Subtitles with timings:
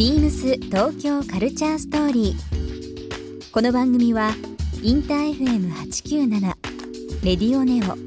[0.00, 3.52] ビームス東京カルチャーストーリー。
[3.52, 4.30] この番組は
[4.82, 6.40] インター FM897
[7.22, 7.98] レディオネオ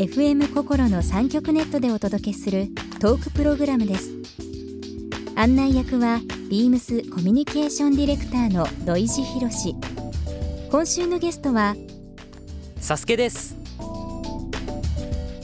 [0.00, 2.68] FM 心の3極ネットでお届けする
[3.00, 4.12] トークプログラムです。
[5.34, 9.50] 案内役はビームスコミュニケーションディレクターの土井博。
[9.50, 9.74] 志
[10.70, 11.74] 今週のゲストは
[12.76, 13.56] サスケです。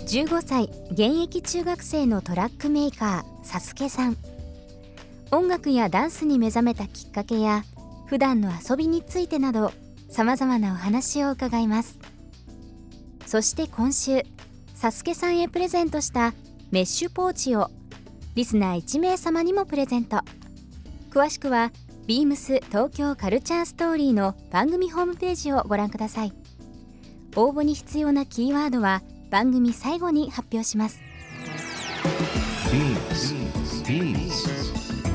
[0.06, 4.16] 15歳現役中学生のトラックメーカーサスケさん
[5.30, 7.62] 音楽やダンスに目覚めたきっかけや
[8.06, 9.72] 普段の遊びについてなど
[10.08, 11.98] さまざまなお話を伺います。
[13.26, 14.22] そして今週
[14.74, 16.32] サスケさんへプレゼントした
[16.70, 17.70] メッシュポーチを
[18.34, 20.20] リスナー1名様にもプレゼント。
[21.10, 21.72] 詳しくは
[22.06, 26.32] ビームス東京カルチャーストーリーの番組ホームページをご覧ください。
[27.36, 31.00] 応募に必要なキーワードは番組最後に発表します。
[33.88, 34.77] Beams.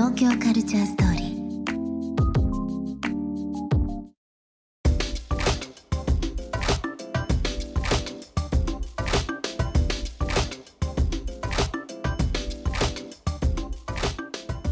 [0.00, 1.30] 東京カルチャーストーリー。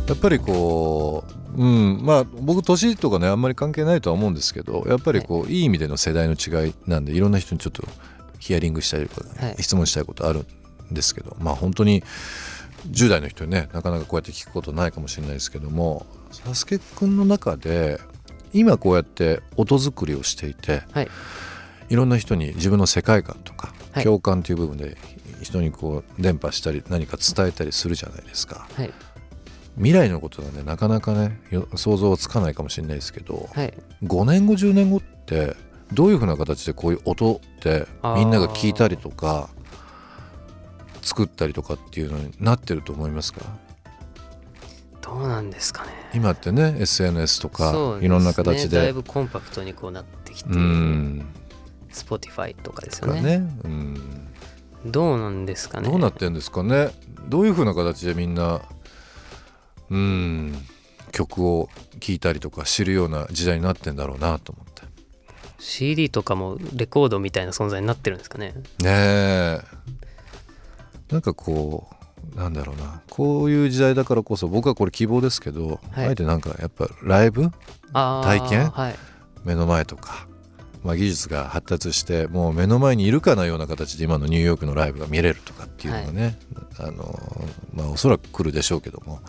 [0.09, 1.25] やっぱりこ
[1.59, 7.87] う、うん、まあ僕年とかねあんまり関係ないとは思うんですけどやっぱりこう、い、い意味での世代の違いなんでいろんな人にちょっと
[8.39, 9.57] ヒアリングしたりとか、はい。
[9.63, 10.47] 質問したいことある
[10.91, 12.03] んですけどまあ本当に
[12.91, 18.01] 10代の人にねなかなかこうやって聞くことないかもしれないですけどもサスケくんの中で
[18.53, 21.09] 今こうやって音作りをしていて、はい。
[21.89, 24.05] いろんな人に自分の世界観とか、はい。
[24.05, 24.97] 共感という部分で
[25.43, 28.67] 人にこう伝播したり何か伝えたりするじゃないですか。
[28.75, 28.93] はい。
[29.77, 33.75] 未来のことはねなかなかねよ想像はつかないかもしれないですけど、はい。
[34.05, 35.57] 5年後10年後って
[35.93, 39.49] どういうふうな形でこういう音ってみんなが聞いたりとか
[41.19, 43.41] 作ったりとかっていうのになってると思いますか？
[45.03, 45.91] どうなんですかね。
[46.15, 48.77] 今ってね SNS とかいろんな形で。
[48.77, 51.27] だいぶコンパクトにこうなってきてうん。
[51.91, 53.41] Spotify とかですとかよね。
[53.41, 54.29] ねうん。
[54.87, 55.89] どうなんですかね。
[55.89, 56.91] どうなってんですかね。
[57.27, 58.61] どういうふうな形でみんな
[59.91, 60.55] うん
[61.11, 61.69] 曲を
[61.99, 64.83] 聴いたりとか知るような時代になってんだろうなと思って。
[65.59, 68.55] CD とかもレコードみたいな存在になってるんですかね。
[68.85, 69.61] ねえ
[71.11, 71.89] なんかこ
[72.35, 73.03] うなんだろうな。
[73.11, 76.07] こういう時代だからこそ僕はこれ希望ですけど、はい。
[76.09, 77.51] あえてなんかやっぱライブ？
[77.93, 78.71] 体験？
[78.71, 78.95] はい。
[79.45, 80.27] 目の前とか、
[80.83, 86.39] まあ、技術が発達してもう目の前にいるかのような形で今のニューヨークのライブが見れるとかっていうのがね、
[86.79, 87.19] あの
[87.73, 89.21] まあおそらく来るでしょうけども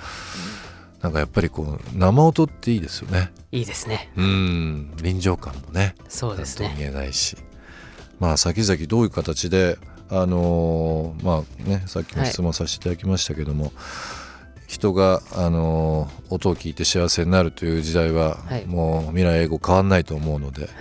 [1.01, 3.31] なんかやっぱりこう生音っていいですよね。
[3.51, 4.11] いいですね。
[4.17, 4.91] うん。
[5.01, 6.67] 臨場感もねそうですね。
[6.67, 7.37] なんとも言えないし。
[8.19, 9.77] まあ先々どういう形で
[10.09, 13.71] あのーまあねさっきも質問させていただきましたけども、
[14.67, 18.65] 人が、あのー音を聞いて幸せになるという時代は、はい。
[18.65, 20.71] もう未来英語変わんないと思うので、はい。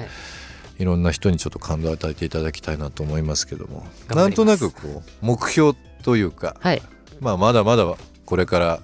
[0.78, 3.84] いろんな人にちょっと感動を与えていただきたいなと思いますけども
[4.14, 6.82] なんとなくこう目標というか、はい。
[7.20, 7.84] まあ、まだまだ
[8.24, 8.80] これから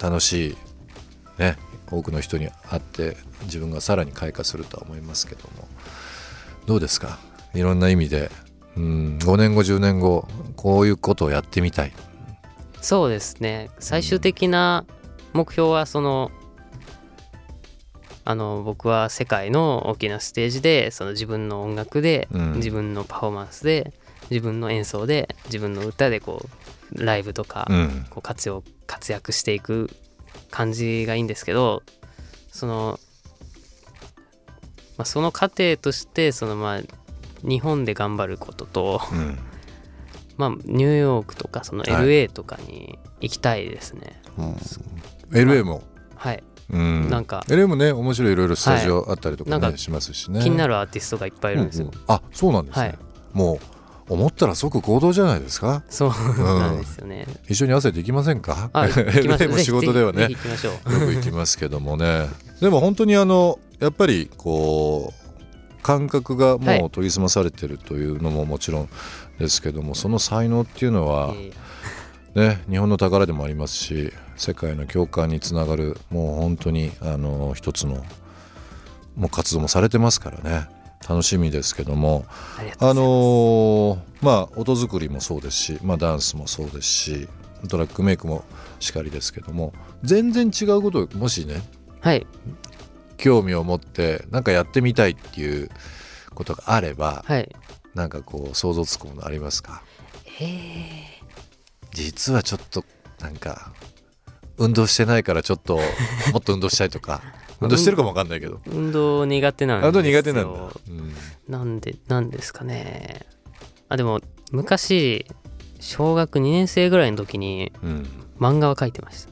[0.00, 0.56] 楽しい、
[1.38, 1.56] ね、
[1.88, 5.68] 多くの人に会って自分がさらに開花するとは思いますけども
[6.66, 7.20] どうですか？
[7.54, 8.30] いろんな意味で、
[8.76, 10.26] うん、5年後10年後
[10.56, 11.92] こういうことをやってみたい。
[12.80, 13.70] そうですね。
[13.78, 14.84] 最終的な
[15.32, 16.30] 目標はその
[18.24, 22.52] あの僕は世界の大きなステージでその自分の音楽で、うん。
[22.54, 23.92] 自分のパフォーマンスで
[24.30, 26.46] 自分の演奏で自分の歌でこ
[26.92, 28.06] うライブとか、うん。
[28.10, 29.90] こう活用活躍していく
[30.50, 31.82] 感じがいいんですけど
[32.50, 32.98] その、
[34.96, 36.80] まあ、その過程としてそのまあ
[37.42, 39.38] 日本で頑張ることと、うん。
[40.36, 42.06] まあ、ニューヨークとかそのはい。
[42.06, 44.22] LA とかに行きたいですね。
[45.32, 45.82] LA も、
[46.16, 50.40] はい、うん、なんか LA もね面白いいろいろスタジオあったりとか,、ねなんかしますしね。
[50.40, 51.86] 気になるアーティストがいっぱいいるんですよ。
[51.86, 51.92] うん。
[51.92, 52.98] うんあそうなんですね、はい。
[53.32, 53.54] も
[54.08, 55.82] う思ったら即行動じゃないですか？
[55.88, 57.26] そうなんですよね。
[57.48, 58.70] 一緒に汗できませんか？
[58.72, 59.50] あ、行きましょ LA う。
[59.52, 60.22] も仕事ではね。
[60.22, 62.28] よく行きますけどもね。
[62.60, 65.29] でも本当にあのやっぱりこう
[65.82, 68.88] 感覚がもはいう研ぎ澄まされてるというのももちろん
[69.38, 71.34] ですけどもその才能っていうのは
[72.34, 78.04] ね、日本の宝でもありますし世界の共感につながるもう本当にあの一つの
[79.16, 80.68] もう活動もされてますからね
[81.08, 82.24] 楽しみですけども
[82.78, 82.94] あ。
[82.94, 87.28] のーまあ音作りもそうですし、まあ、ダンスもそうですし
[87.68, 88.44] トラックメイクも
[88.78, 89.72] しかりですけども
[90.02, 91.62] 全然違うことをもしね
[92.00, 92.26] はい。
[93.20, 95.70] 興味を持ってなんかやってみたいっていう
[96.34, 97.54] ことがあればはい。
[97.94, 99.82] なんかこう想像つくものありますか？
[100.40, 100.44] えー、
[101.92, 102.84] 実はちょっと
[103.20, 103.72] なんか
[104.58, 105.76] 運動してないからちょっと
[106.32, 107.20] もっと運動したいとか
[107.60, 108.60] 運動してるかもわかんないけど。
[108.66, 109.88] 運動苦手なんですよ。
[109.88, 111.14] 運動苦手なんだ、うん
[111.48, 113.26] なんで、なんですかね。
[113.88, 114.20] あ、でも、
[114.52, 115.26] 昔、
[115.80, 118.08] 小学2年生ぐらいの時にうん、
[118.38, 119.26] 漫画は描いてまし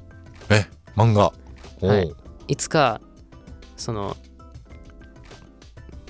[0.48, 0.54] た。
[0.54, 0.66] え？
[0.96, 1.32] 漫画？
[1.86, 2.12] はい。
[2.48, 3.00] いつか、
[3.78, 4.16] その、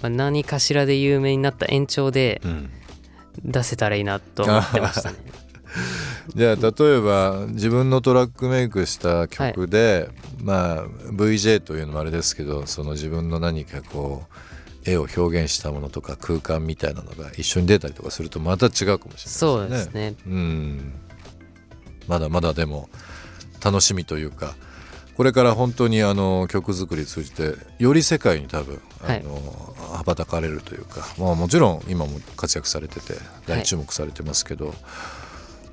[0.03, 2.71] まあ、何かしらで有名になった延長でうん
[3.45, 5.17] 出せたらいいなと思ってましたね。
[6.35, 10.11] じゃあ例えば自分のトラックメイクした曲で、
[10.43, 14.25] まあ VJ というのもあれですけどその自分の何かこ
[14.85, 19.31] う絵を表現したものとか空間みたいなのが一緒に出たりとかするとまた違うかもしれないですね。
[19.39, 20.15] そうですね。
[20.27, 20.93] うん
[22.07, 22.89] まだまだでも
[23.63, 24.55] 楽しみというか
[25.19, 29.23] これから本当にあの曲作り通じてより世界に多分あはい。
[29.25, 34.75] の、羽ばたかれるというか、まあ、もちろん今も活躍されてて大注目されてますけど、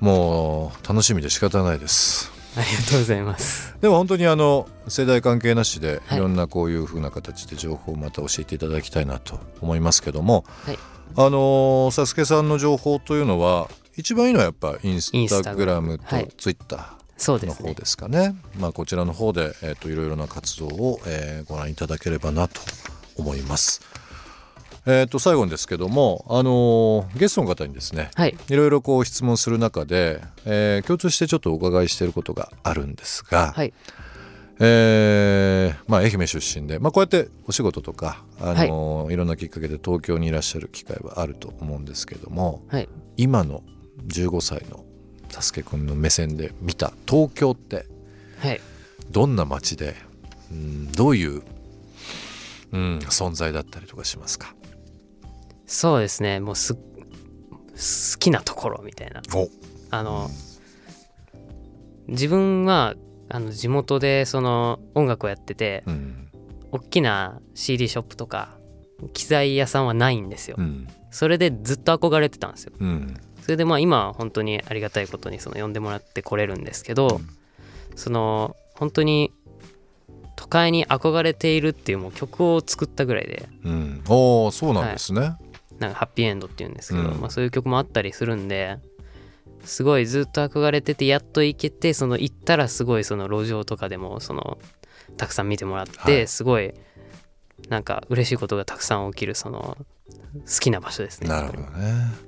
[0.00, 2.32] もう楽しみで仕方ないです。
[2.56, 3.76] ありがとうございます。
[3.80, 6.18] でも本当にあの世代関係なしではい。
[6.18, 10.78] いろんなこういう風な形で情報をまた教えていただきたいなと思いますけども、はい。
[11.16, 15.98] あのサスケさんの情報というのは一番いいのはやっぱインスタタグラム。
[16.00, 16.28] とはい。
[16.36, 16.95] ツイッター
[17.46, 18.36] の方そうですかね。
[18.58, 22.60] まあこちらの方でえっ、といろいろな活動を、えーご覧いただければなと
[23.16, 23.80] 思います。
[24.86, 28.36] えっ、と最後にですけどもあのゲストの方にですねはい。
[28.48, 33.72] いろいろこう質問する中で、えー共通してちょっとお伺いしていることがあるんですが、はい。
[34.58, 42.88] えーまあ、愛媛出身で、まあ、こうやってお仕事とか、あのい、ろんなきっかけで東京にいらっしゃる機会はあると思うんですけどもはい。
[43.18, 43.62] 今の
[44.06, 44.84] 15歳の
[45.30, 47.86] サスケ君の目線で見た東京って
[48.38, 48.60] はい。
[49.10, 49.94] どんな街で、
[50.50, 51.42] うん、どういう、
[52.72, 54.54] うん、存在だったりとかしますか？
[55.66, 56.40] そうですね。
[56.40, 56.80] もうす、好
[58.18, 59.22] きなところみたいな。
[59.34, 59.48] お
[59.90, 60.30] あの、
[62.08, 62.94] 自分は、
[63.28, 66.22] あの、地元でその音楽をやってて、うん
[66.72, 68.58] 大きな CD ショップとか、
[69.12, 70.62] 機材屋さんはないんですよう。
[70.62, 72.72] んそれでずっと憧れてたんですよ。
[72.78, 73.14] うん
[73.46, 77.20] それでまあ今は本当にありがたいことにその呼んでもらってこれるんですけど、
[77.94, 79.30] その本当に
[80.34, 85.36] 都会に憧れているっていうもう曲を作ったぐらいでうん、おーそうなんですね、
[85.78, 87.20] なんかハッピーエンドっていうんですけど、うん。
[87.20, 88.78] まあ、そういう曲もあったりするんで
[89.64, 94.58] すごいずっと憧れててやっと行けてその行ったらすごいその路上とかでもその
[95.16, 96.26] たくさん見てもらって、はい。
[96.26, 96.74] すごい
[97.68, 99.78] なんか嬉しいことがたくさん起きるその
[100.34, 101.28] 好きな場所ですね。
[101.28, 102.25] なるほどね。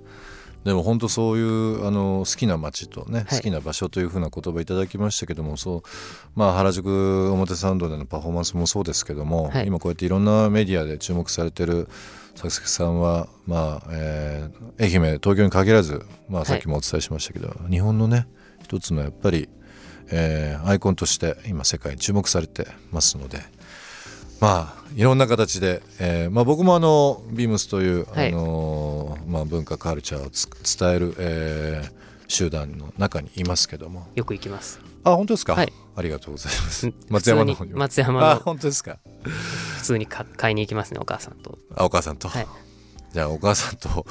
[0.64, 3.38] でも本当そういうあの好きな街とね、はい。
[3.38, 5.82] 好きな場所というふうな言葉いただきましたけどもそう
[6.34, 9.66] まあ原宿表参道でのパフォーマンスもそうですけども、はい。
[9.66, 11.88] 今こうやっていろんなメディアで注目されてる
[12.34, 18.28] 佐々木さんはまあ、えー愛媛東京に限らず、まあ、さっきもお伝えしましたけど、日本のね
[18.62, 19.49] 一つのやっぱり、
[20.11, 23.40] えーアイコンとして今世界に注目されてますので
[24.40, 28.98] まあいろんな形で、えーまあ、僕もあのビームスという、はいあのー
[29.28, 31.99] まあ、文化カルチャーをつ伝える、えー
[32.30, 34.06] 集団の中にいますけども。
[34.14, 34.80] よく行きます。
[35.02, 35.73] あ本当ですか、はい。
[35.97, 36.87] ありがとうございます。
[36.87, 37.73] うん 松山の方に。
[37.73, 38.99] も松山あの本当ですか？
[39.78, 41.58] 普通にか買いに行きますねお母さんと。
[41.75, 42.47] あお母さんと、はい。
[43.14, 44.04] じゃあお母さんと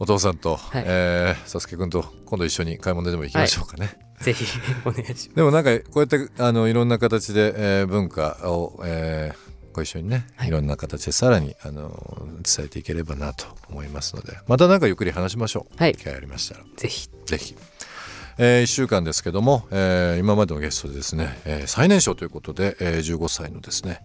[0.00, 0.82] お父さんと、はい。
[0.84, 4.44] えー、サスケ君と今度一緒に買い物でも行きましょうかね、ぜひ
[4.84, 5.30] お願いします。
[5.36, 10.48] でもなんかこうやってあのいろんな形で、えー文化を、えーご一緒にね、はい。
[10.48, 11.90] い、ろんな形でさらにあの
[12.42, 14.38] 伝えていければなと思いますので。
[14.46, 15.94] またなんかゆっくり話しましょう、はい。
[15.94, 16.64] 機会ありましたら。
[16.76, 17.08] ぜひ。
[17.26, 17.56] ぜひ。
[18.38, 24.00] え1週間ですけども、えー今までのゲストでですね、えー最年少ということで、えー15歳のですね、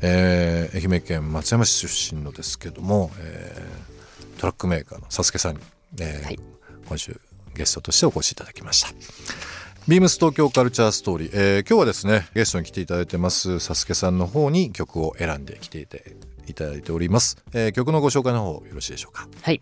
[0.00, 5.60] えー愛媛県松山市出身のですけども、えートラックメーカーのサスケさんに、
[6.00, 6.38] えーはい。
[6.88, 7.20] 今週
[7.54, 8.88] ゲストとしてお越しいただきました。
[9.86, 19.28] ビームス東京カルチャーストーリー、えー今日はですねゲストに来ていただいてますサスケさんの方に曲を選んできていていただいております、えー曲のご紹介の方よろしいでしょうか？
[19.42, 19.60] はい。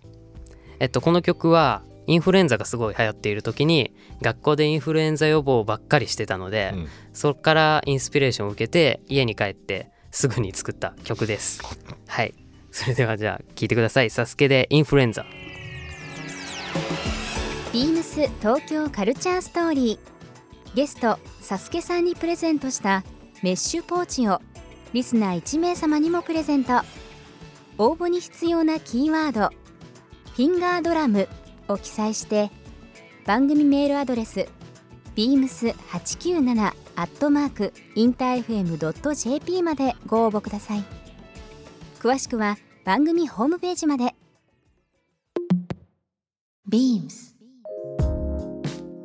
[0.79, 11.61] えっと、この曲は、インフルエンザがすごい流行っている時に、学校でインフルエンザ予防ばっかりしてたので、うんそこからインスピレーションを受けて、家に帰ってすぐに作った曲です。
[12.07, 12.35] はい。
[12.71, 14.11] それではじゃあ、聴いてください。
[14.11, 15.27] サスケでインフルエンザ。
[17.73, 20.12] ビームスス東京カルチャーストーリー
[20.75, 23.05] ゲストサスケさんにプレゼントした
[23.43, 24.41] メッシュポーチを
[24.93, 26.81] リスナー1名様にもプレゼント。
[27.79, 29.49] 応募に必要なキーワード
[30.37, 31.29] 「フィンガードラム」
[31.69, 32.51] を記載して
[33.27, 34.47] 番組メールアドレス
[35.17, 40.85] beams897 アットマークインター FM.jp までご応募ください。
[41.99, 44.15] 詳しくは番組ホームページまで。
[46.69, 47.32] beams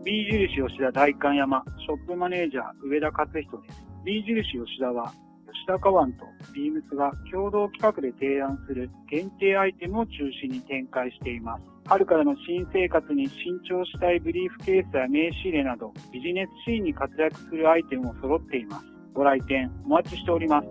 [0.07, 3.83] B 印吉田代官山ショップマネージャー上田勝人です。
[4.05, 5.11] B 印吉田は
[5.51, 6.23] 吉田カワンと
[6.53, 11.63] ビームスが共同企画で提案する限定アイテムを中心に展開しています。
[11.87, 18.85] 春からの新生活に新調したいブリーフケースや名刺入れなどビジネスシーンに活躍するアイテムも揃っています。
[19.13, 20.67] ご来店お待ちしております。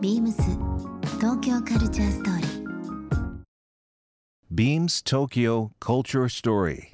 [0.00, 0.34] beams
[1.20, 2.64] 東京カルチャーストーリー
[4.52, 6.93] Beams Tokyo Culture Story.